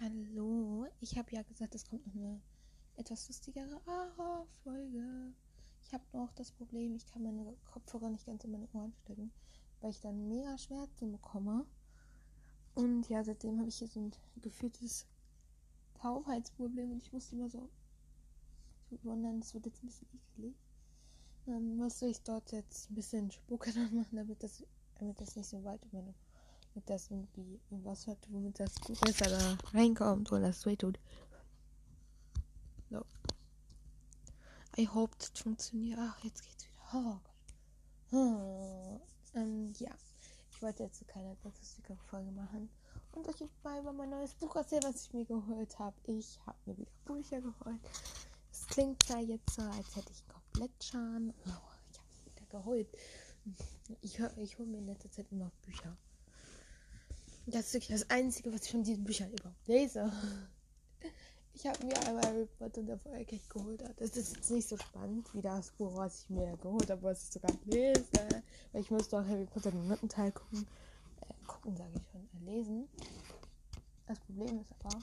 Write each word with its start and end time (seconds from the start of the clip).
Hallo, 0.00 0.86
ich 1.00 1.18
habe 1.18 1.32
ja 1.32 1.42
gesagt, 1.42 1.74
es 1.74 1.84
kommt 1.84 2.06
noch 2.06 2.14
eine 2.14 2.40
etwas 2.94 3.26
lustigere 3.26 3.80
Aha-Folge. 3.84 5.32
Ich 5.82 5.92
habe 5.92 6.04
noch 6.12 6.30
das 6.34 6.52
Problem, 6.52 6.94
ich 6.94 7.04
kann 7.04 7.24
meine 7.24 7.56
Kopfhörer 7.64 8.08
nicht 8.08 8.24
ganz 8.24 8.44
in 8.44 8.52
meine 8.52 8.68
Ohren 8.74 8.92
stecken, 8.92 9.32
weil 9.80 9.90
ich 9.90 10.00
dann 10.00 10.28
mega 10.28 10.56
Schmerzen 10.56 11.10
bekomme. 11.10 11.66
Und 12.76 13.08
ja, 13.08 13.24
seitdem 13.24 13.58
habe 13.58 13.70
ich 13.70 13.78
hier 13.78 13.88
so 13.88 13.98
ein 13.98 14.12
gefühltes 14.40 15.08
Taubheitsproblem 15.94 16.92
und 16.92 17.02
ich 17.02 17.12
musste 17.12 17.34
immer 17.34 17.50
so 17.50 17.68
wundern, 19.02 19.40
das 19.40 19.52
wird 19.52 19.66
jetzt 19.66 19.82
ein 19.82 19.86
bisschen 19.88 20.06
eklig. 20.14 20.54
Ähm, 21.48 21.76
musste 21.76 22.06
ich 22.06 22.22
dort 22.22 22.52
jetzt 22.52 22.88
ein 22.88 22.94
bisschen 22.94 23.32
Spucke 23.32 23.72
dran 23.72 23.96
machen, 23.96 24.14
damit 24.14 24.44
das, 24.44 24.64
damit 25.00 25.20
das 25.20 25.34
nicht 25.34 25.48
so 25.48 25.64
weit 25.64 25.82
in 25.82 25.90
meine 25.90 26.14
das 26.86 27.10
irgendwie 27.10 27.60
irgendwas 27.70 28.06
hat, 28.06 28.18
womit 28.30 28.60
das 28.60 28.74
besser 29.00 29.30
da 29.30 29.58
reinkommt 29.72 30.30
oder 30.32 30.42
das 30.42 30.64
wehtut. 30.66 30.98
So. 32.90 33.04
I 34.76 34.86
hope 34.86 35.16
das 35.18 35.30
funktioniert. 35.40 35.98
Ach, 36.00 36.18
jetzt 36.22 36.42
geht's 36.42 36.64
wieder. 36.64 36.78
Oh. 36.94 37.18
Hm. 38.10 39.00
Ähm, 39.34 39.72
ja. 39.78 39.90
Ich 40.50 40.62
wollte 40.62 40.84
jetzt 40.84 41.06
keine 41.06 41.36
Statistik-Folge 41.36 42.30
machen 42.32 42.68
und 43.12 43.28
euch 43.28 43.44
mal 43.62 43.80
über 43.80 43.92
mein 43.92 44.10
neues 44.10 44.34
Buch 44.34 44.56
erzählen, 44.56 44.82
was 44.84 45.06
ich 45.06 45.12
mir 45.12 45.24
geholt 45.24 45.78
habe. 45.78 45.96
Ich 46.04 46.40
habe 46.46 46.58
mir 46.66 46.76
wieder 46.78 46.90
Bücher 47.04 47.40
geholt. 47.40 47.80
Es 48.50 48.66
klingt 48.66 49.02
zwar 49.02 49.20
jetzt 49.20 49.50
so, 49.50 49.62
als 49.62 49.94
hätte 49.94 50.10
ich 50.10 50.20
einen 50.22 50.32
Komplettschaden. 50.32 51.34
Oh, 51.46 51.50
ich 51.92 51.98
habe 51.98 52.24
wieder 52.24 52.46
geholt. 52.46 52.88
Ich, 54.02 54.18
ich 54.36 54.58
hole 54.58 54.68
mir 54.68 54.78
in 54.78 54.86
letzter 54.86 55.10
Zeit 55.10 55.26
immer 55.30 55.50
Bücher. 55.62 55.96
Das 57.50 57.68
ist 57.68 57.74
wirklich 57.74 57.98
das 57.98 58.10
Einzige, 58.10 58.52
was 58.52 58.64
ich 58.64 58.72
von 58.72 58.82
diesen 58.82 59.04
Büchern 59.04 59.32
überhaupt 59.32 59.66
lese. 59.66 60.12
Ich 61.54 61.66
habe 61.66 61.86
mir 61.86 61.98
einmal 62.06 62.22
Harry 62.24 62.46
Potter 62.58 62.80
und 62.80 62.86
der 62.86 62.98
Feuerkelch 62.98 63.48
geholt. 63.48 63.82
Das 63.96 64.16
ist 64.16 64.36
jetzt 64.36 64.50
nicht 64.50 64.68
so 64.68 64.76
spannend 64.76 65.32
wie 65.34 65.40
das 65.40 65.70
Buch, 65.72 65.96
was 65.96 66.20
ich 66.22 66.30
mir 66.30 66.56
geholt 66.58 66.90
habe, 66.90 67.02
was 67.02 67.24
ich 67.24 67.30
sogar 67.30 67.50
lese. 67.64 68.04
Weil 68.72 68.82
ich 68.82 68.90
müsste 68.90 69.18
auch 69.18 69.26
Harry 69.26 69.46
Potter 69.46 69.70
den 69.70 69.88
dritten 69.88 70.10
Teil 70.10 70.30
gucken. 70.30 70.66
Äh, 71.22 71.46
gucken, 71.46 71.74
sage 71.74 71.90
ich 71.96 72.06
schon. 72.12 72.20
Äh, 72.20 72.50
lesen. 72.50 72.88
Das 74.06 74.20
Problem 74.20 74.60
ist 74.60 74.72
aber. 74.78 74.98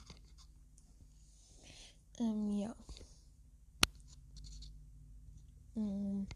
Ähm, 2.19 2.57
ja. 2.59 2.75
Ähm, 5.75 6.27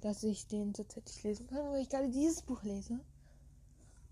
dass 0.00 0.22
ich 0.22 0.46
den 0.46 0.72
tatsächlich 0.72 1.24
lesen 1.24 1.48
kann, 1.48 1.70
weil 1.70 1.82
ich 1.82 1.88
gerade 1.88 2.08
dieses 2.08 2.40
Buch 2.42 2.62
lese. 2.62 3.00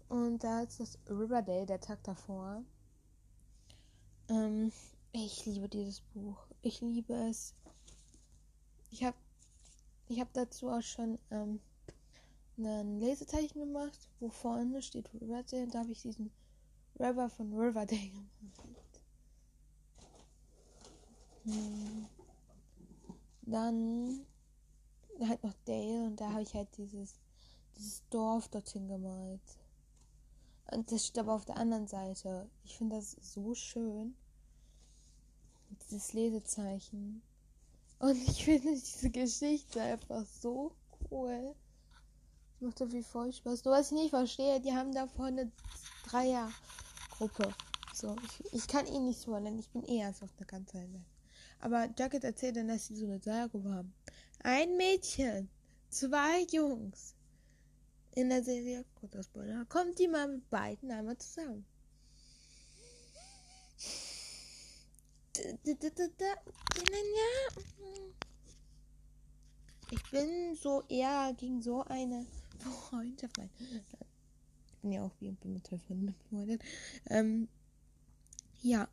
Und 0.08 0.42
da 0.42 0.62
ist 0.62 0.80
das 0.80 0.98
Riverdale, 1.08 1.66
der 1.66 1.80
Tag 1.80 2.02
davor. 2.02 2.62
Ähm, 4.28 4.72
ich 5.12 5.44
liebe 5.46 5.68
dieses 5.68 6.00
Buch. 6.00 6.46
Ich 6.62 6.80
liebe 6.80 7.14
es. 7.14 7.54
Ich 8.90 9.04
habe 9.04 9.16
ich 10.08 10.20
hab 10.20 10.32
dazu 10.32 10.70
auch 10.70 10.82
schon 10.82 11.18
ähm, 11.30 11.60
ein 12.56 12.98
Lesezeichen 12.98 13.60
gemacht, 13.60 14.08
wo 14.20 14.30
vorne 14.30 14.80
steht 14.82 15.12
Riverdale. 15.14 15.64
Und 15.64 15.74
da 15.74 15.80
habe 15.80 15.92
ich 15.92 16.02
diesen 16.02 16.30
River 16.98 17.28
von 17.28 17.52
Riverdale 17.52 18.10
gemacht. 18.40 19.00
Hm. 21.44 22.06
Dann 23.42 24.26
halt 25.20 25.42
noch 25.42 25.54
Dale 25.64 26.06
und 26.06 26.20
da 26.20 26.30
habe 26.30 26.42
ich 26.42 26.54
halt 26.54 26.68
dieses, 26.76 27.18
dieses 27.76 28.02
Dorf 28.08 28.48
dorthin 28.48 28.88
gemalt. 28.88 29.40
Und 30.70 30.92
das 30.92 31.06
steht 31.06 31.18
aber 31.18 31.34
auf 31.34 31.44
der 31.44 31.56
anderen 31.56 31.86
Seite. 31.86 32.48
Ich 32.64 32.76
finde 32.76 32.96
das 32.96 33.16
so 33.20 33.54
schön. 33.54 34.14
Dieses 35.82 36.12
Lesezeichen. 36.12 37.22
Und 37.98 38.16
ich 38.16 38.44
finde 38.44 38.72
diese 38.72 39.10
Geschichte 39.10 39.80
einfach 39.80 40.24
so 40.40 40.72
cool. 41.10 41.54
Das 42.52 42.60
macht 42.60 42.78
so 42.78 42.86
viel 42.86 43.02
voll 43.02 43.32
Spaß. 43.32 43.64
Nur 43.64 43.74
was 43.74 43.92
ich 43.92 43.98
nicht 43.98 44.10
verstehe, 44.10 44.60
die 44.60 44.72
haben 44.72 44.92
da 44.92 45.06
vorne 45.06 45.50
Dreiergruppe. 46.08 47.54
So, 47.94 48.14
ich, 48.24 48.52
ich 48.52 48.68
kann 48.68 48.86
ihn 48.86 49.06
nicht 49.06 49.20
so 49.20 49.38
nennen. 49.38 49.58
Ich 49.58 49.70
bin 49.70 49.82
eher 49.82 50.12
so 50.12 50.24
auf 50.26 50.36
der 50.38 50.46
ganzen 50.46 50.92
Welt. 50.92 51.04
Aber 51.60 51.88
Jacket 51.98 52.24
erzählt 52.24 52.56
dann, 52.56 52.68
dass 52.68 52.86
sie 52.86 52.96
so 52.96 53.06
eine 53.06 53.18
Dreiergruppe 53.18 53.72
haben. 53.72 53.92
Ein 54.44 54.76
Mädchen, 54.76 55.48
zwei 55.88 56.42
Jungs, 56.50 57.14
in 58.14 58.28
der 58.28 58.42
Serie, 58.42 58.84
kurzer 58.94 59.22
Spoiler, 59.22 59.64
kommt 59.66 59.98
die 59.98 60.08
mal 60.08 60.28
mit 60.28 60.48
beiden 60.50 60.90
einmal 60.90 61.16
zusammen. 61.18 61.64
Ich 69.90 70.10
bin 70.10 70.54
so 70.54 70.82
eher 70.88 71.32
gegen 71.36 71.62
so 71.62 71.84
eine 71.84 72.26
Freundschaft. 72.88 73.38
Nein. 73.38 73.50
Ich 74.72 74.82
bin 74.82 74.92
ja 74.92 75.02
auch 75.02 75.12
wie 75.20 75.36
mit 75.44 75.68
Freunden 75.68 76.06
befreundet. 76.06 76.62
Ähm, 77.08 77.48
ja. 78.62 78.88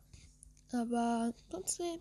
Aber 0.72 1.32
trotzdem. 1.50 2.00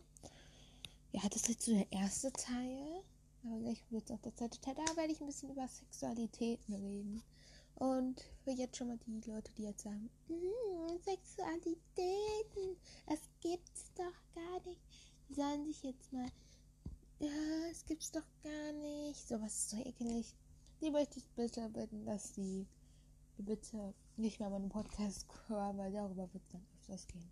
Ja, 1.11 1.21
das 1.29 1.47
ist 1.49 1.61
so 1.63 1.73
der 1.73 1.91
erste 1.91 2.31
Teil. 2.31 3.03
Aber 3.45 3.59
gleich 3.59 3.83
wird 3.91 4.09
es 4.09 4.11
auch 4.11 4.21
der 4.21 4.35
zweite 4.35 4.59
Teil. 4.59 4.75
Da 4.75 4.97
werde 4.97 5.13
ich 5.13 5.21
ein 5.21 5.27
bisschen 5.27 5.51
über 5.51 5.67
Sexualitäten 5.67 6.73
reden. 6.73 7.23
Und 7.75 8.21
für 8.43 8.51
jetzt 8.51 8.77
schon 8.77 8.87
mal 8.87 8.97
die 9.05 9.29
Leute, 9.29 9.51
die 9.53 9.63
jetzt 9.63 9.83
sagen, 9.83 10.09
mm, 10.27 10.97
Sexualitäten, 11.03 12.77
das 13.05 13.19
gibt's 13.41 13.91
doch 13.95 14.33
gar 14.33 14.65
nicht. 14.65 14.81
Die 15.29 15.33
sollen 15.33 15.65
sich 15.65 15.83
jetzt 15.83 16.11
mal, 16.13 16.27
ja, 17.19 17.29
es 17.71 17.85
gibt's 17.85 18.11
doch 18.11 18.25
gar 18.43 18.71
nicht. 18.71 19.27
Sowas 19.27 19.53
ist 19.53 19.69
so 19.71 19.77
ekelig. 19.77 20.33
Die 20.81 20.89
möchte 20.91 21.19
ich 21.19 21.29
bitte 21.31 21.69
bitten, 21.69 22.05
dass 22.05 22.31
die 22.31 22.65
bitte 23.37 23.93
nicht 24.17 24.39
mehr 24.39 24.49
meinen 24.49 24.69
Podcast 24.69 25.25
hören, 25.47 25.77
weil 25.77 25.91
darüber 25.91 26.33
wird 26.33 26.43
es 26.43 26.49
dann 26.49 26.65
öfters 26.77 27.07
gehen. 27.07 27.29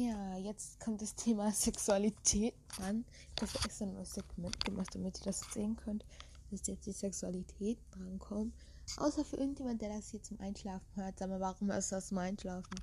Ja, 0.00 0.34
jetzt 0.38 0.80
kommt 0.80 1.02
das 1.02 1.14
Thema 1.14 1.52
Sexualität 1.52 2.54
an. 2.80 3.04
Ich 3.36 3.42
habe 3.42 3.64
extra 3.66 3.84
ein 3.84 3.92
neues 3.92 4.14
Segment 4.14 4.64
gemacht, 4.64 4.94
damit 4.94 5.18
ihr 5.18 5.24
das 5.24 5.42
sehen 5.52 5.76
könnt, 5.76 6.06
dass 6.50 6.66
jetzt 6.66 6.86
die 6.86 6.92
Sexualität 6.92 7.76
drankommt. 7.90 8.54
Außer 8.96 9.26
für 9.26 9.36
irgendjemand, 9.36 9.82
der 9.82 9.90
das 9.90 10.08
hier 10.08 10.22
zum 10.22 10.40
Einschlafen 10.40 10.86
hört. 10.94 11.18
Sag 11.18 11.28
mal, 11.28 11.38
warum 11.38 11.70
ist 11.70 11.92
das 11.92 12.08
zum 12.08 12.16
Einschlafen? 12.16 12.80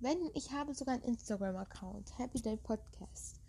Wenn, 0.00 0.18
ich 0.34 0.50
habe 0.50 0.74
sogar 0.74 0.94
einen 0.94 1.04
Instagram-Account, 1.04 2.18
Happy 2.18 2.42
Day 2.42 2.56
Podcast. 2.56 3.40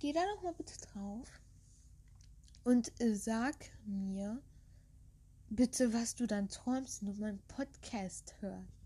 Geh 0.00 0.12
da 0.12 0.20
doch 0.34 0.42
mal 0.42 0.54
bitte 0.54 0.74
drauf 0.88 1.28
und 2.64 2.90
sag 2.98 3.54
mir 3.86 4.42
bitte, 5.48 5.92
was 5.92 6.16
du 6.16 6.26
dann 6.26 6.48
träumst, 6.48 7.02
wenn 7.02 7.14
du 7.14 7.20
meinen 7.20 7.42
Podcast 7.46 8.34
hörst. 8.40 8.83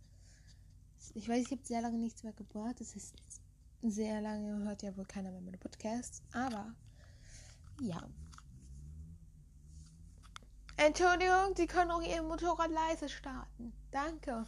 Ich 1.15 1.29
weiß, 1.29 1.47
ich 1.47 1.51
habe 1.51 1.65
sehr 1.65 1.83
lange 1.83 1.99
nichts 1.99 2.23
mehr 2.23 2.33
gebracht. 2.33 2.81
Das 2.81 2.95
ist 2.95 3.15
sehr 3.83 4.21
lange, 4.21 4.65
hört 4.65 4.83
ja 4.83 4.97
wohl 4.97 5.07
keiner 5.07 5.31
mehr 5.31 5.41
meine 5.41 5.59
Podcasts. 5.59 6.23
Aber 6.33 6.75
ja. 7.81 8.09
Entschuldigung, 10.77 11.55
Sie 11.57 11.67
können 11.67 11.91
auch 11.91 12.03
Ihr 12.03 12.23
Motorrad 12.23 12.71
leise 12.71 13.09
starten. 13.09 13.73
Danke. 13.91 14.47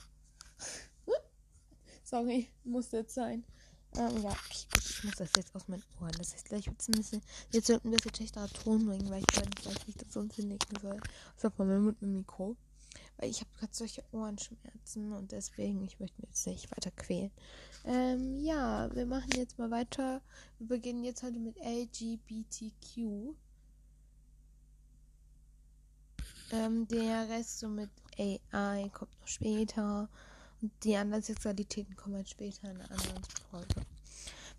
Sorry, 2.05 2.49
muss 2.65 2.93
jetzt 2.93 3.15
sein. 3.15 3.45
Ähm, 3.97 4.23
ja, 4.23 4.33
ich, 4.51 4.69
ich, 4.77 5.05
muss 5.05 5.17
das 5.17 5.31
jetzt 5.37 5.55
aus 5.55 5.67
meinen 5.67 5.83
Ohren. 6.01 6.13
Das 6.19 6.33
heißt, 6.33 6.47
gleich 6.47 6.67
wird 6.67 6.81
es 6.81 6.89
ein 6.89 6.93
bisschen. 6.93 7.23
Jetzt 7.51 7.69
wird 7.69 7.85
ein 7.85 7.91
bisschen 7.91 8.15
schlechterer 8.15 8.49
Ton 8.49 8.87
bringen, 8.87 9.11
weil 9.11 9.23
ich 9.29 9.37
weiß 9.67 9.87
nicht, 9.87 10.01
dass 10.01 10.13
sonst 10.13 10.37
hinlegen 10.37 10.79
soll. 10.81 11.01
Außer 11.37 11.51
von 11.51 11.67
meinem 11.67 11.97
Mikro. 12.01 12.57
Weil 13.21 13.31
ich 13.31 13.41
habe 13.41 13.51
gerade 13.59 13.75
solche 13.75 14.03
Ohrenschmerzen 14.13 15.13
und 15.13 15.31
deswegen, 15.31 15.85
ich 15.85 16.01
möchte 16.01 16.19
mich 16.23 16.31
jetzt 16.31 16.47
nicht 16.47 16.71
weiter 16.71 16.91
quälen. 16.91 17.31
Ähm, 17.85 18.41
ja, 18.41 18.89
wir 18.95 19.05
machen 19.05 19.31
jetzt 19.37 19.59
mal 19.59 19.71
weiter. 19.71 20.23
Wir 20.59 20.69
beginnen 20.69 21.05
jetzt 21.05 21.23
heute 21.23 21.39
mit 21.39 21.57
LGBTQ. 21.59 23.35
Ähm, 26.53 26.89
der 26.89 27.29
Rest 27.29 27.59
so 27.59 27.69
mit 27.69 27.91
AI 28.19 28.89
kommt 28.95 29.13
noch 29.21 29.29
später. 29.29 30.09
Und 30.63 30.73
die 30.83 30.97
anderen 30.97 31.23
Sexualitäten 31.23 31.97
kommen 31.97 32.17
halt 32.17 32.31
später 32.31 32.71
in 32.71 32.79
einer 32.79 32.91
anderen 32.91 33.25
Folge. 33.51 33.83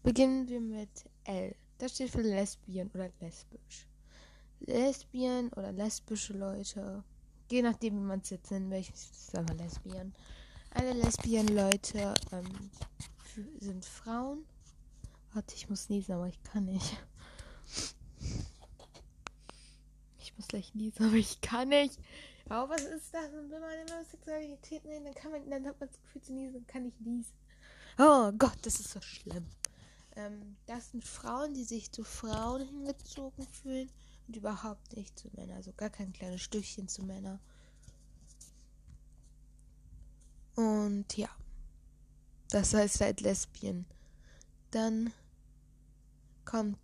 Beginnen 0.04 0.48
wir 0.48 0.62
mit 0.62 1.06
L. 1.24 1.56
Das 1.80 1.94
steht 1.94 2.12
für 2.12 2.22
Lesbien 2.22 2.92
oder 2.94 3.10
lesbisch. 3.20 3.88
Lesbien 4.60 5.52
oder 5.54 5.72
lesbische 5.72 6.34
Leute 6.34 7.04
Je 7.52 7.62
nachdem, 7.62 7.98
wie 7.98 8.08
man 8.08 8.22
es 8.22 8.30
jetzt 8.30 8.50
nennt, 8.50 8.72
welches 8.72 9.30
sagen 9.30 9.50
wir 9.50 9.56
Lesbien. 9.56 10.16
Alle 10.74 10.94
Lesbien-Leute 10.94 12.16
ähm, 12.32 12.72
sind 13.60 13.84
Frauen. 13.84 14.46
Warte, 15.34 15.54
ich 15.56 15.70
muss 15.70 15.90
niesen, 15.90 16.14
aber 16.14 16.28
ich 16.28 16.42
kann 16.44 16.64
nicht. 16.64 16.98
Ich 20.20 20.38
muss 20.38 20.48
gleich 20.48 20.74
niesen, 20.76 21.08
aber 21.08 21.16
ich 21.16 21.42
kann 21.42 21.68
nicht. 21.68 22.00
Aber 22.48 22.74
was 22.74 22.84
ist 22.84 23.14
das? 23.14 23.26
Und 23.34 23.52
wenn 23.52 23.60
man 23.60 23.86
immer 23.86 24.06
Sexualität 24.06 24.86
nennt, 24.86 25.08
dann 25.08 25.14
kann 25.14 25.32
man, 25.32 25.50
dann 25.50 25.68
hat 25.68 25.78
man 25.78 25.90
das 25.90 26.02
Gefühl 26.04 26.22
zu 26.22 26.34
niesen, 26.34 26.66
kann 26.68 26.86
ich 26.86 26.98
niesen. 27.02 27.34
Oh 28.00 28.32
Gott, 28.32 28.60
das 28.62 28.80
ist 28.80 28.92
so 28.92 29.02
schlimm. 29.02 29.46
Ähm, 30.16 30.56
das 30.68 30.92
sind 30.92 31.04
Frauen, 31.04 31.54
die 31.54 31.66
sich 31.66 31.92
zu 31.92 32.06
Frauen 32.06 32.66
hingezogen 32.66 33.46
fühlen 33.46 33.92
und 34.32 34.38
überhaupt 34.38 34.96
nicht 34.96 35.20
zu 35.20 35.30
Männern. 35.36 35.58
Also 35.58 35.74
gar 35.74 35.90
kein 35.90 36.14
kleines 36.14 36.42
Stückchen 36.42 36.88
zu 36.88 37.04
Männern. 37.04 37.40
Und 40.56 41.18
ja. 41.18 41.30
Das 42.50 42.74
heißt 42.74 43.02
halt 43.02 43.20
Lesbien. 43.20 43.86
Dann 44.72 45.12
kommt. 46.46 46.78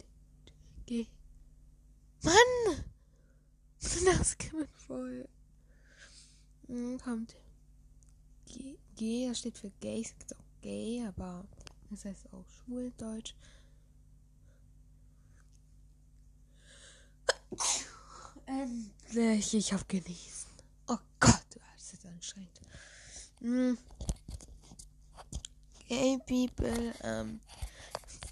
G. 0.85 1.07
Mann! 2.23 2.35
Das 4.05 4.37
kommt 4.37 4.69
voll. 4.75 5.29
Kommt. 7.03 7.37
G, 8.95 9.27
das 9.27 9.39
steht 9.39 9.57
für 9.57 9.69
gay. 9.79 10.01
Es 10.01 10.17
gibt 10.17 10.35
auch 10.35 10.61
gay, 10.61 11.05
aber 11.07 11.45
das 11.89 12.03
heißt 12.03 12.33
auch 12.33 12.45
schwul 12.49 12.91
Deutsch. 12.97 13.35
Endlich, 18.45 19.53
ich 19.53 19.73
hab 19.73 19.87
genießen. 19.87 20.49
Oh 20.87 20.97
Gott, 21.19 21.45
das 21.75 21.93
ist 21.93 22.05
anstrengend. 22.05 22.61
Hm. 23.41 23.77
Gay 25.87 26.17
People 26.25 26.93
ähm, 27.03 27.39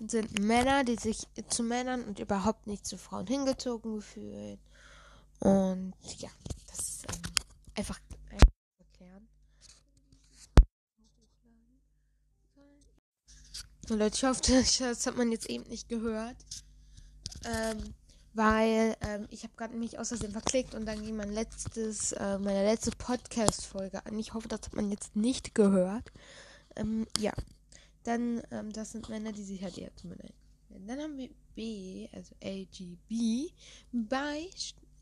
sind 0.05 0.39
Männer, 0.39 0.83
die 0.83 0.95
sich 0.95 1.27
zu 1.49 1.63
Männern 1.63 2.03
und 2.03 2.19
überhaupt 2.19 2.67
nicht 2.67 2.85
zu 2.85 2.97
Frauen 2.97 3.27
hingezogen 3.27 4.01
fühlen. 4.01 4.59
Und 5.39 5.93
ja, 6.17 6.29
das 6.67 6.79
ist 6.79 7.05
ähm, 7.09 7.21
einfach, 7.75 7.99
erklären. 8.77 9.27
Leute, 13.89 14.15
ich 14.15 14.23
hoffe, 14.23 14.41
das 14.79 15.07
hat 15.07 15.15
man 15.15 15.31
jetzt 15.31 15.49
eben 15.49 15.67
nicht 15.69 15.87
gehört. 15.87 16.37
Ähm, 17.45 17.93
weil 18.35 18.97
ähm, 18.99 19.27
ich 19.29 19.43
habe 19.43 19.53
gerade 19.55 19.75
mich 19.75 19.91
Versehen 19.91 20.31
verklickt 20.31 20.75
und 20.75 20.85
dann 20.85 21.01
ging 21.01 21.15
mein 21.15 21.31
letztes, 21.31 22.11
äh, 22.11 22.37
meine 22.37 22.65
letzte 22.65 22.91
Podcast-Folge 22.91 24.05
an. 24.05 24.19
Ich 24.19 24.33
hoffe, 24.33 24.49
das 24.49 24.63
hat 24.63 24.75
man 24.75 24.91
jetzt 24.91 25.15
nicht 25.15 25.55
gehört. 25.55 26.11
Ähm, 26.75 27.07
ja. 27.17 27.31
Dann, 28.03 28.43
ähm, 28.51 28.71
das 28.73 28.91
sind 28.91 29.09
Männer, 29.09 29.31
die 29.31 29.43
sich 29.43 29.63
halt 29.63 29.77
eher 29.77 29.95
zu 29.95 30.07
Männern. 30.07 30.29
Dann 30.85 30.99
haben 30.99 31.17
wir 31.17 31.29
B, 31.55 32.09
also 32.11 32.35
AGB, 32.43 33.51
bei, 33.93 34.49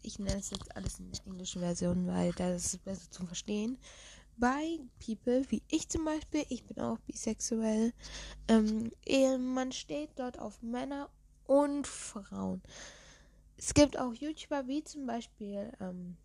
ich 0.03 0.19
nenne 0.19 0.39
es 0.39 0.51
jetzt 0.51 0.75
alles 0.75 0.99
in 0.99 1.11
der 1.11 1.19
englischen 1.25 1.61
Version, 1.61 2.05
weil 2.05 2.31
das 2.33 2.75
ist 2.75 2.85
besser 2.85 3.09
zu 3.09 3.25
verstehen. 3.25 3.79
Bei 4.37 4.79
People, 5.03 5.43
wie 5.49 5.63
ich 5.69 5.89
zum 5.89 6.05
Beispiel, 6.05 6.45
ich 6.49 6.63
bin 6.65 6.79
auch 6.79 6.99
bisexuell, 6.99 7.93
ähm, 8.47 8.91
man 9.53 9.71
steht 9.71 10.11
dort 10.17 10.37
auf 10.37 10.61
Männer 10.61 11.09
und 11.45 11.87
Frauen. 11.87 12.61
Es 13.57 13.73
gibt 13.73 13.97
auch 13.97 14.13
YouTuber 14.13 14.67
wie 14.67 14.83
zum 14.83 15.05
Beispiel 15.05 15.71
ähm, 15.79 16.17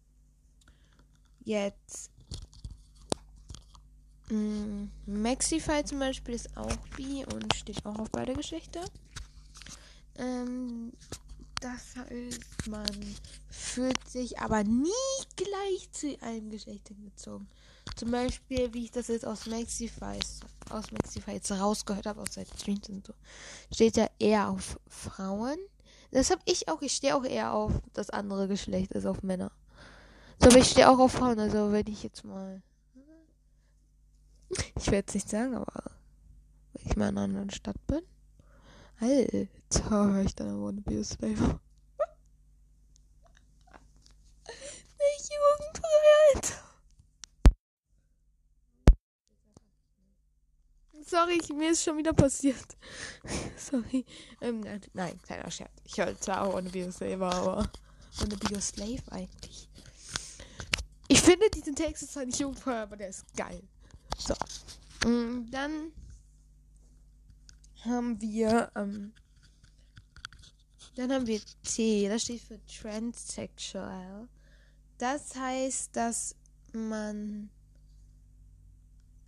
jetzt 1.45 2.11
ähm, 4.31 4.91
Maxify 5.07 5.85
zum 5.85 5.99
Beispiel 5.99 6.35
ist 6.35 6.57
auch 6.57 6.77
bi 6.97 7.25
und 7.33 7.55
steht 7.55 7.85
auch 7.87 7.99
auf 7.99 8.11
beide 8.11 8.35
Geschlechter. 8.35 8.85
Ähm, 10.17 10.93
das 11.61 11.97
heißt, 11.97 12.69
man 12.69 13.17
fühlt 13.51 14.09
sich 14.09 14.39
aber 14.39 14.63
nie 14.65 14.91
gleich 15.37 15.91
zu 15.91 16.17
einem 16.21 16.51
Geschlecht 16.51 16.89
hingezogen. 16.89 17.49
Zum 17.97 18.11
Beispiel, 18.11 18.73
wie 18.75 18.85
ich 18.85 18.91
das 18.93 19.09
jetzt 19.09 19.27
aus 19.27 19.47
Maxify, 19.47 20.19
aus 20.71 20.93
Maxify 20.93 21.33
jetzt 21.33 21.51
rausgehört 21.51 22.07
habe, 22.07 22.21
aus 22.21 22.35
seinen 22.35 22.47
Streams 22.57 22.89
und 22.89 23.07
so, 23.07 23.15
steht 23.73 23.97
ja 23.97 24.09
eher 24.19 24.51
auf 24.51 24.79
Frauen. 24.87 25.59
Das 26.11 26.31
habe 26.31 26.41
ich 26.47 26.69
auch. 26.69 26.83
Ich 26.83 26.93
stehe 26.93 27.17
auch 27.17 27.25
eher 27.25 27.53
auf 27.53 27.73
das 27.93 28.11
andere 28.11 28.49
Geschlecht 28.49 28.95
als 28.95 29.07
auf 29.07 29.23
Männer. 29.23 29.53
So, 30.41 30.49
aber 30.49 30.59
ich 30.59 30.71
stehe 30.71 30.89
auch 30.89 30.99
auf 30.99 31.13
Frauen. 31.13 31.39
Also, 31.39 31.73
wenn 31.73 31.87
ich 31.87 32.03
jetzt 32.03 32.25
mal. 32.25 32.63
Ich 34.77 34.91
werde 34.91 35.09
es 35.09 35.15
nicht 35.15 35.29
sagen, 35.29 35.55
aber. 35.55 35.91
Wenn 36.73 36.87
ich 36.87 36.97
mal 36.97 37.09
in 37.09 37.19
einer 37.19 37.25
anderen 37.25 37.51
Stadt 37.51 37.87
bin. 37.87 38.03
Alter, 39.01 40.23
ich 40.25 40.35
dann 40.35 40.49
aber 40.49 40.69
eine 40.69 40.81
Bioslave. 40.81 41.61
Nicht 44.99 45.31
jugendbereit. 45.31 46.63
Sorry, 51.09 51.41
mir 51.55 51.71
ist 51.71 51.85
schon 51.85 51.97
wieder 51.97 52.13
passiert. 52.13 52.77
Sorry. 53.57 54.05
Ähm, 54.43 54.63
nein, 54.93 55.19
kleiner 55.23 55.51
Scherz. 55.51 55.73
Ich 55.85 55.97
höre 55.97 56.19
zwar 56.21 56.43
auch 56.43 56.55
ohne 56.55 56.69
Bioslave, 56.69 57.25
aber 57.25 57.71
ohne 58.23 58.37
Bioslave 58.37 59.03
eigentlich. 59.11 59.71
Ich 61.09 61.23
finde 61.23 61.49
diesen 61.49 61.75
Text 61.75 62.03
ist 62.03 62.13
zwar 62.13 62.27
nicht 62.27 62.39
jugendfrei, 62.39 62.83
aber 62.83 62.97
der 62.97 63.09
ist 63.09 63.25
geil. 63.35 63.63
So. 64.19 64.35
Und 65.07 65.51
dann 65.51 65.93
haben 67.85 68.21
wir, 68.21 68.71
ähm, 68.77 69.15
dann 70.97 71.11
haben 71.11 71.27
wir 71.27 71.41
T, 71.63 72.07
das 72.09 72.23
steht 72.25 72.43
für 72.43 72.61
Transsexual. 72.67 74.29
Das 74.99 75.35
heißt, 75.35 75.97
dass 75.97 76.35
man 76.73 77.49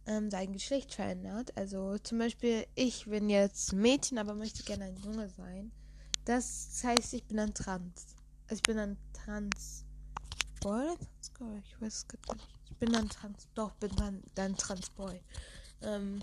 ähm, 0.07 0.31
sein 0.31 0.53
Geschlecht 0.53 0.95
verändert. 0.95 1.57
Also 1.57 1.99
zum 1.99 2.19
Beispiel, 2.19 2.67
ich 2.75 3.07
bin 3.07 3.31
jetzt 3.31 3.73
Mädchen, 3.73 4.19
aber 4.19 4.35
möchte 4.35 4.63
gerne 4.63 4.85
ein 4.85 4.97
Junge 4.97 5.29
sein. 5.29 5.73
Das 6.25 6.83
heißt, 6.83 7.15
ich 7.15 7.25
bin 7.25 7.39
dann 7.39 7.55
trans. 7.55 8.07
Also 8.49 8.57
ich 8.57 8.63
bin 8.63 8.77
dann 8.77 8.97
trans. 9.13 9.85
Boy 10.61 10.97
Transboy? 11.41 11.63
Ich 11.65 11.81
weiß 11.81 11.95
es 11.95 12.09
gar 12.09 12.35
nicht. 12.35 12.49
Ich 12.71 12.77
bin 12.77 12.93
dann 12.93 13.09
trans. 13.09 13.49
Doch, 13.55 13.73
bin 13.77 13.95
dann, 13.97 14.23
dann 14.35 14.57
Transboy. 14.57 15.21
Ähm, 15.83 16.21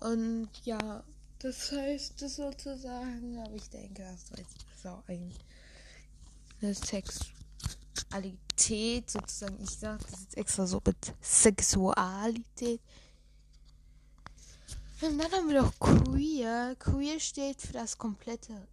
und 0.00 0.48
ja, 0.64 1.02
das 1.38 1.72
heißt 1.72 2.20
das 2.22 2.36
sozusagen, 2.36 3.38
aber 3.38 3.54
ich 3.54 3.68
denke, 3.70 4.02
das 4.02 4.30
ist 4.76 4.86
auch 4.86 5.06
ein 5.08 5.32
Sexualität 7.96 9.10
sozusagen. 9.10 9.62
Ich 9.62 9.70
sage 9.70 10.04
das 10.10 10.20
jetzt 10.22 10.36
extra 10.36 10.66
so 10.66 10.80
mit 10.84 11.14
Sexualität. 11.20 12.80
Und 15.02 15.18
dann 15.18 15.30
haben 15.32 15.48
wir 15.48 15.62
noch 15.62 15.78
Queer. 15.78 16.76
Queer 16.78 17.20
steht 17.20 17.60
für 17.60 17.72
das 17.72 17.98
komplette 17.98 18.66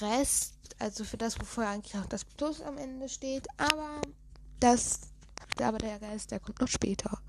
Rest, 0.00 0.54
also 0.78 1.04
für 1.04 1.16
das, 1.16 1.38
wofür 1.38 1.68
eigentlich 1.68 1.96
auch 1.96 2.06
das 2.06 2.24
Plus 2.24 2.60
am 2.60 2.76
Ende 2.76 3.08
steht. 3.08 3.46
Aber 3.56 4.00
das, 4.58 5.00
aber 5.60 5.78
der 5.78 6.00
Rest, 6.00 6.32
der 6.32 6.40
kommt 6.40 6.60
noch 6.60 6.68
später. 6.68 7.20